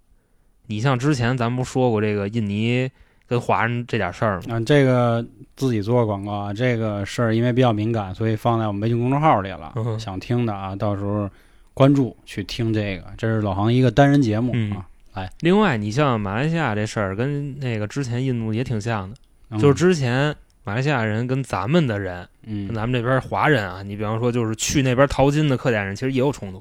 [0.68, 2.88] 你像之前咱不说过这个印尼
[3.26, 4.54] 跟华人这点事儿吗？
[4.54, 9.72] 啊，这个自己做广告啊，这个事儿因为比较敏感，所以放在我们微信公众号里了。
[9.74, 11.28] 嗯想听的啊，到时候
[11.74, 14.70] 关注去听这个，这是老航一个单人节目嗯
[15.12, 15.28] 啊。
[15.40, 19.16] 另外，你像马来西亚这事儿跟那个之前印度也挺像的，
[19.50, 20.32] 嗯就是之前
[20.66, 26.60] 马来西亚人跟咱们的人，嗯跟咱们这边华人啊，你比方说就是去那边淘金的客家人，其实也有冲突。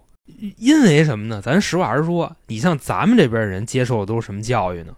[0.58, 1.41] 因为什么呢？
[1.41, 4.94] 咱实话实说，你像咱们这边人接受的都是什么教育呢？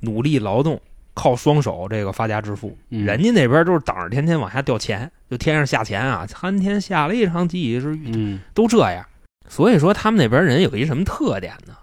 [0.00, 0.78] 努力劳动，
[1.14, 9.02] 靠双手这个发家致富，嗯人家那边都是等着天天往下掉钱，就天上下钱啊，寒天下了一场几是雨，嗯都这样。
[9.48, 11.74] 所以说他们那边人有一什么特点呢？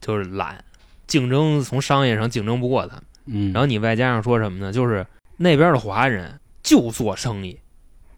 [0.00, 0.64] 就是懒，
[1.06, 3.04] 竞争从商业上竞争不过他们。
[3.26, 4.72] 嗯，然后你外加上说什么呢？
[4.72, 7.58] 就是那边的华人就做生意，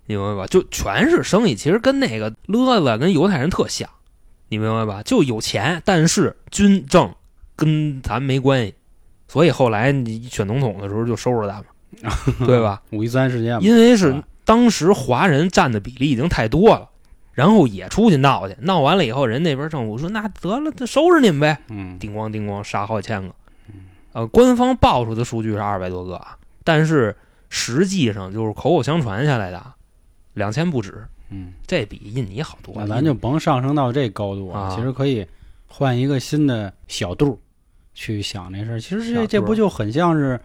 [0.07, 0.47] 你明白吧？
[0.47, 3.89] 就全是生意，其实跟那个勒子跟犹太人特像，
[4.49, 5.03] 你明白吧？
[5.03, 7.15] 就有钱，但是军政
[7.57, 8.75] 跟咱没关系。
[9.27, 12.81] 所以后来你选总统的时候就收拾他们， 对吧？
[12.93, 16.89] 五一三事件，因为是当时华人占的比例已经太多了，
[17.35, 23.35] 然后也出去闹去，闹完了以后，人那边政府说那得了，那收拾你们呗，嗯叮咣叮咣杀好几千个。
[24.15, 26.38] 呃，官方报出的数据是二百多个啊，
[26.69, 27.17] 但是
[27.49, 29.65] 实际上就是口口相传下来的，
[30.35, 32.75] 两千不止，嗯，这比印尼好多。
[32.77, 35.27] 那咱就甭上升到这高度啊其实可以
[35.67, 37.41] 换一个新的小度
[37.95, 38.79] 去想这事儿。
[38.79, 40.39] 其实这这不就很像是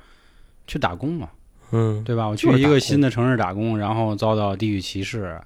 [0.66, 1.28] 去打工嘛，
[1.72, 2.26] 嗯对吧？
[2.30, 5.38] 我去一个新的城市打工，然后遭到地域歧视，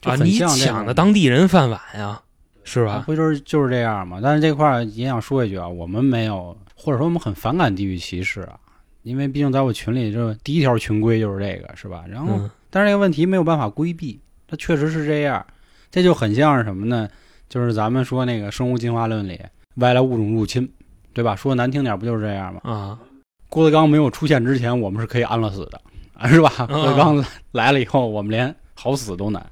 [0.00, 2.22] 就啊，你很像这种抢的当地人饭碗呀，
[2.64, 3.02] 是吧？
[3.04, 4.18] 不就是就是这样嘛？
[4.22, 8.58] 但是这块儿也想说一句啊，我们没有，或者说我们很反感地域歧视啊，
[9.06, 12.04] 因为毕竟在我群里，就第一条群规就是这个，是吧？
[12.08, 15.46] 然后，嗯但是这个问题没有办法规避，它确实是这样，
[15.92, 17.08] 这就很像是什么呢？
[17.48, 19.40] 就是咱们说那个生物进化论里
[19.76, 20.68] 外来物种入侵，
[21.14, 21.36] 对吧？
[21.36, 22.60] 说难听点，不就是这样吗？
[22.64, 22.98] 啊，
[23.48, 25.80] 郭德纲没有出现之前，我们是可以安乐死的，
[26.14, 26.50] 啊， 是吧？
[26.58, 29.46] 嗯郭德纲来了以后，我们连好死都难。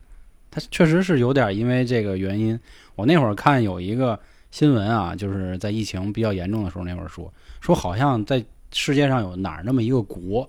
[0.51, 2.59] 他确实是有点因为这个原因。
[2.97, 4.19] 我那会儿看有一个
[4.51, 10.47] 新闻啊，就是在疫情比较严重的时候，那会儿说说好像在世界上有哪儿那么一个国，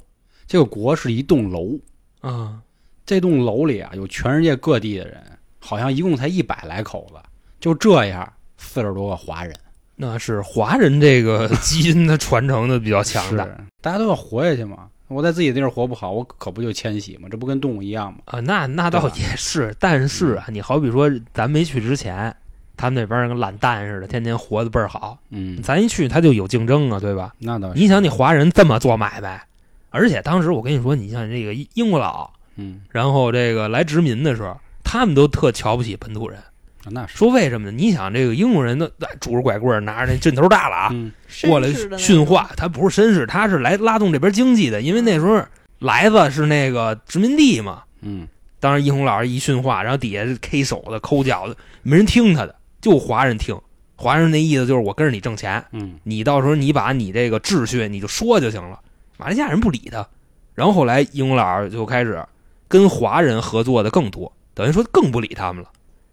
[0.48, 1.80] 这个国是一栋楼，
[2.20, 2.60] 啊，
[3.06, 5.24] 这栋楼里啊有全世界各地的人，
[5.60, 7.16] 好像一共才一百来口子，
[7.60, 9.56] 就这样四十多个华人。
[9.96, 13.48] 那是华人这个 基因的传承的比较强是大，
[13.80, 14.90] 大家都要活下去嘛。
[15.08, 17.30] 我在自己地儿活不好，我可不就迁徙吗？
[17.30, 18.20] 这不跟动物一样吗？
[18.26, 22.36] 啊，那那倒也是，但是啊，你好比说咱没去之前，
[22.78, 27.34] 他们那边跟懒蛋似的，天天活得倍儿好，嗯，咱一去他就有竞争啊，对吧？
[27.40, 27.80] 那倒是。
[27.80, 29.42] 你想，你华人这么做买卖，
[29.90, 36.40] 而且当时我跟你说，你像这个英国佬，嗯，然后这个来殖民的时候，他们都特瞧不起本土人，
[36.90, 37.18] 那是。
[37.18, 37.76] 说为什么呢？
[37.76, 41.12] 你想这个英国人都哎拄着拐棍，拿着那劲头大了啊，嗯。
[41.44, 45.44] 过来训话，他不是绅士，他是来拉动这边经济的，因为那时候
[45.80, 47.84] 来子是那个殖民地嘛。
[48.02, 48.28] 嗯。
[48.58, 53.60] 当时一红老师一训话，然后底下是 K 手的、抠脚的，没人听他的，就华人听。
[53.95, 58.80] 华人那意思就是我跟着你挣钱，嗯你到时候你把你这个秩序你就说就行了。
[59.17, 60.08] 马来西亚人不理他，
[60.54, 62.24] 然后后来英国佬就开始
[62.67, 65.69] 跟华人合作的更多，等于说更不理他们了，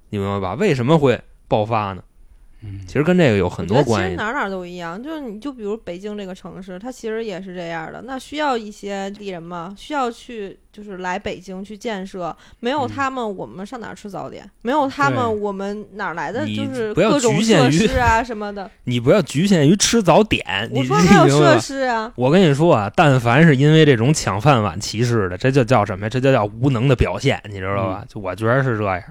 [0.08, 0.54] 你明白吧？
[0.54, 2.02] 为什么会爆发呢？
[2.64, 4.08] 嗯，其实跟这个有很多关系。
[4.08, 8.02] 其实哪哪都一样，就是你就比如北京这个城市，它其实也是这样的。
[8.02, 12.34] 那需要一些地人吗，需要去就是来北京去建设。
[12.60, 14.48] 没有嗯他们，我们上哪儿吃早点？
[14.62, 18.70] 没有他们，我们哪来的就是各种局限于设施啊什么的？
[18.84, 26.08] 你不要局限于吃早点，你我说还有你明白吧设施啊，我跟你说啊，但凡是因为这种抢饭碗歧视的，这就叫什么呀？
[26.08, 28.04] 这就叫无能的表现，你知道吧？
[28.08, 29.02] 就我觉得是这样。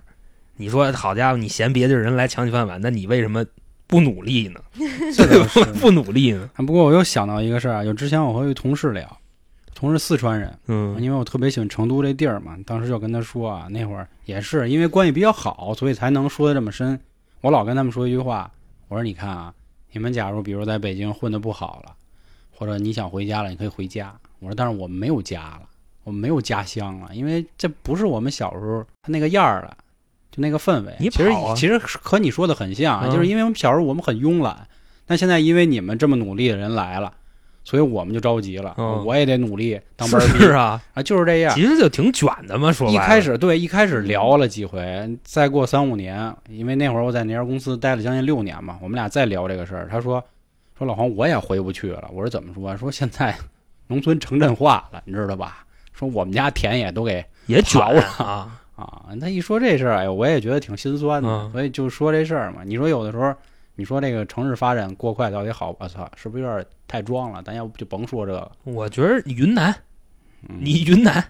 [0.62, 3.44] 你说好家伙，你嫌别的人来抢你饭碗，那你为什么
[3.88, 4.62] 不努力呢？
[5.82, 6.48] 不努力呢？
[6.58, 9.18] 不过我又想到一个事儿啊，就之前我和一同事聊，
[9.74, 17.00] 同事四川人，嗯因为我特别喜欢成都这地儿嘛，当时就跟他说啊，那会儿也是因为关系比较好，所以才能说的这么深。
[17.42, 18.52] 我老跟他们说一句话，
[18.88, 19.52] 我说你看啊，
[19.92, 21.96] 你们假如比如在北京混的不好了，
[22.52, 24.16] 或者你想回家了，你可以回家。
[24.38, 25.64] 我说但是我们没有家了，
[26.04, 29.76] 我们没有家乡了，因为这不是我们小时候他那个样儿了。
[30.32, 34.66] 就那个氛围，你其实其实和你说的很像就是因为我们小时候我们很慵懒，
[35.06, 37.12] 但现在因为你们这么努力的人来了，
[37.66, 41.54] 所以我们就着急了，嗯我也得努力当班儿逼是啊，啊，就是这样。
[41.54, 42.72] 其实就挺卷的嘛。
[42.72, 49.88] 说一开始对，一开始聊了几回，再过三五年，因为那会儿我在那家公司待了将近六年嘛，我们俩再聊这个事儿。
[49.92, 50.24] 他说
[50.78, 52.10] 说老黄我也回不去了。
[52.14, 52.76] 我说怎么说？
[52.78, 53.36] 说现在
[53.88, 55.66] 农村城镇化了，你知道吧？
[55.94, 59.16] 说我们家田也都给也卷跑了啊，啊。
[59.20, 61.30] 他一说这事儿，哎呦，我也觉得挺心酸的。
[61.30, 62.62] 嗯所以就说这事儿嘛。
[62.66, 63.34] 你说有的时候，
[63.76, 65.76] 你说这个城市发展过快到底好？
[65.80, 67.42] 我操，是不是有点太装了？
[67.44, 68.52] 咱要不就甭说这个。
[68.64, 69.74] 我觉得云南，
[70.48, 71.24] 嗯、你云南，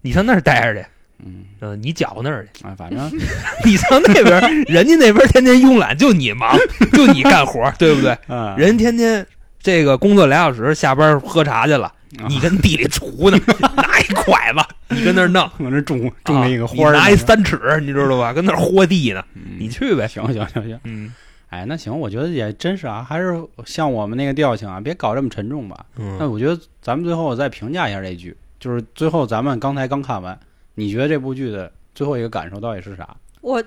[0.00, 0.86] 你上那儿待着去，
[1.24, 2.66] 嗯嗯，你搅和那儿去。
[2.66, 3.10] 啊，反正
[3.64, 6.56] 你上那边，人家那边天天慵懒，就你忙，
[6.92, 8.10] 就你干活，对不对？
[8.26, 9.24] 啊，人天天
[9.60, 11.94] 这个工作俩小时，下班喝茶去了，啊
[12.28, 13.38] 你跟地里锄呢，
[13.76, 18.32] 拿一拐子，你跟那儿弄， 往那种种那个啊花儿拿一三尺，你知道吧？
[18.32, 19.42] 跟那儿豁地呢，嗯。
[19.58, 20.06] 你去呗。
[20.06, 21.12] 行行行行，嗯。
[21.48, 25.84] 哎，那行，我觉得也真是啊，还是像我们那个调性啊，别搞这么沉重吧。
[25.96, 30.38] 那嗯，我觉得咱们最后再评价一下这剧，就是最后咱们刚才刚看完，
[30.74, 33.08] 你觉得这部剧的最后一个感受到底是啥？
[33.40, 33.62] 我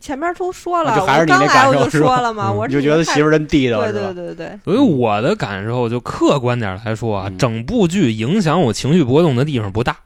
[0.00, 3.92] 前面都说了，啊就还是你那我刚来我就感受说了嘛，嗯我你就觉得媳妇儿真地道对？
[3.92, 7.38] 对对对，所以我的感受就客观点来说啊，嗯。
[7.38, 9.96] 整部剧影响我情绪波动的地方不大，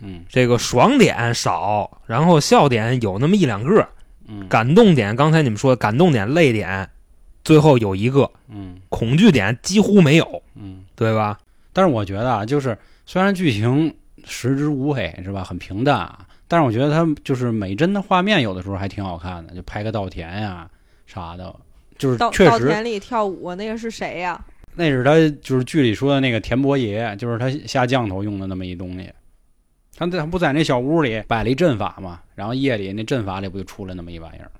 [0.00, 0.22] 嗯。
[0.28, 3.86] 这个爽点少，然后笑点有那么一两个，
[4.26, 4.46] 嗯。
[4.48, 6.88] 感动点刚才你们说的感动点、泪点，
[7.44, 8.76] 最后有一个，嗯。
[8.88, 10.84] 恐惧点几乎没有，嗯。
[10.94, 11.38] 对吧？
[11.72, 20.68] 但是我觉得啊，就是虽然剧情食之无味是吧，很平淡啊，但是我觉得它就是美帧的画面有的时候还挺好看的，就拍个稻田呀
[21.06, 21.54] 啥的，
[21.98, 24.42] 就是稻确实稻田里跳舞那个是谁呀？
[24.74, 29.12] 那是他就是剧里说的那个田伯爷，就是他下降头用的那么一东西。
[29.96, 34.50] 他他不在那小屋里摆了一阵法嘛，然后夜里那阵法里不就出来那么一玩意儿？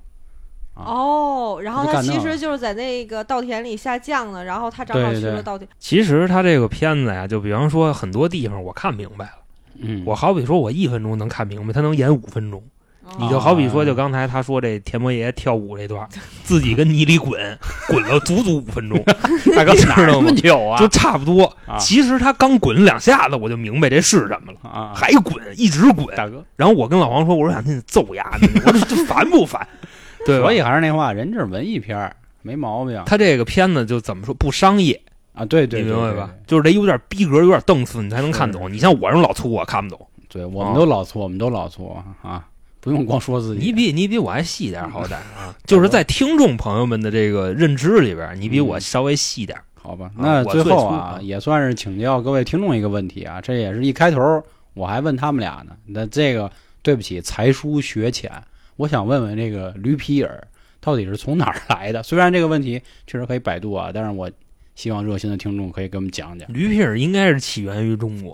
[0.74, 5.68] 啊哦，然后他其实就是在那个稻田里下降呢，然后他正好去了稻田。
[5.79, 9.38] 其实他这个片子呀，就比方说很多地方我看明白了，
[9.81, 12.61] 嗯，我好比说我一分钟能看明白，他能演五分钟。
[12.61, 12.64] 哦
[13.19, 16.07] 你就好比说，就刚才他说这田伯爷跳舞这段，
[16.45, 19.03] 自己跟泥里滚，滚了足足五分钟，
[19.57, 20.79] 大哥知哪儿那道吗么久啊？
[20.79, 21.45] 就差不多。
[21.67, 26.14] 啊其实他刚滚两下子，我就明白这是什么了，啊，还滚，一直滚。
[26.14, 29.67] 大哥，然后我跟老黄说，我说想跟你揍丫的，我说这烦不烦？
[30.27, 30.53] 对所？
[30.53, 35.01] 以还是那话，人这是文艺片儿，没毛病他这个片子就怎么说不商业，
[35.38, 35.44] 啊。
[35.44, 36.31] 对对，对你明白吧？？
[36.46, 38.72] 就是得有点逼格，有点档次，你才能看懂。
[38.72, 40.07] 你像我这种老粗，我看不懂。
[40.29, 42.46] 对，我们都老粗，我们都老粗啊，
[42.81, 43.64] 不用光说自己。
[43.64, 49.64] 你比你比我还细点儿，好歹啊， 就是在听众朋友们的这个认知里边，你比我稍微细点儿。
[49.74, 54.20] 好吧，啊那最后啊，啊也算是请教各位听众一个问题啊，这也是一开头
[54.74, 55.72] 我还问他们俩呢。
[55.87, 56.51] 那这个
[56.83, 58.31] 对不起，才疏学浅，
[58.77, 60.29] 我想问问这个驴皮影
[60.79, 62.03] 到底是从哪儿来的？
[62.03, 64.31] 虽然这个问题确实可以百度啊，但是我
[64.79, 68.31] 希望热心的听众可以给我们讲讲，驴皮儿应该是起源于中国。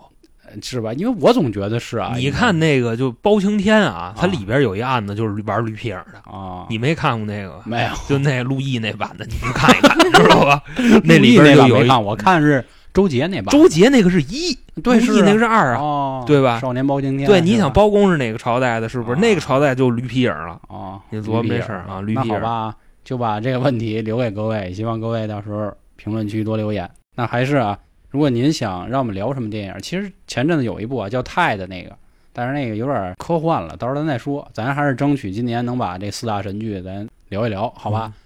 [0.46, 0.92] 呃是吧？
[0.92, 2.12] 因为我总觉得是啊。
[2.16, 7.62] 你看那个就包青天啊，它啊里边有一案子就是玩驴皮影的，啊，你没看过那个？
[7.64, 10.62] 没有就那陆毅那版的，你们看一看， 知道吧？
[11.04, 13.46] 那里边就有一看，我看是周杰那版。
[13.50, 15.80] 周杰那个是一，对是啊陆毅那个是二啊。
[15.80, 17.26] 哦，对吧少年包青天。
[17.26, 18.86] 对，你想包公是哪个朝代的？
[18.86, 20.60] 是不是啊那个朝代就驴皮影了？
[20.68, 26.90] 啊，你琢磨驴皮这事啊驴皮影那好吧，就把这个问题留给各位，希望各位到时候评论区多留言。
[27.14, 27.78] 那还是啊，
[28.10, 31.96] 如果您想让我们聊什么电影，其实前阵子有一部啊叫《泰》的那个，
[32.32, 34.46] 但是那个有点科幻了，到时候咱再说。
[34.52, 38.12] 咱还是争取今年能把这四大神剧咱聊一聊，好吧？
[38.14, 38.20] 嗯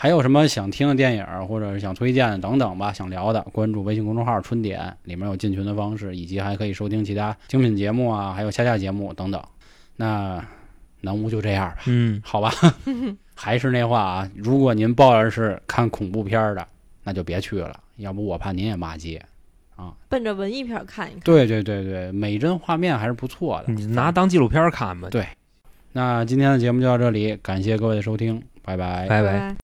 [0.00, 9.38] 还有什么想听的电影或者是想推荐的等等吧，想聊的，关注微信公众号“春点”，里面有进群的方式，以及还可以收听其他精品节目啊，还有下架节目等等。
[9.96, 10.42] 那
[11.02, 12.50] 南屋就这样吧，嗯，好吧？
[13.36, 16.66] 还是那话啊，如果您抱着是看恐怖片儿的，
[17.02, 19.20] 那就别去了，要不我怕您也骂街。
[19.76, 21.20] 啊奔着文艺片儿看一看。
[21.20, 23.72] 对对对对，美帧画面还是不错的。
[23.72, 25.08] 你拿当纪录片看吧。
[25.08, 25.26] 对
[25.92, 29.08] 那今天的节目就到这里，感谢各位的收听，拜拜。
[29.08, 29.38] 拜拜。
[29.38, 29.56] 拜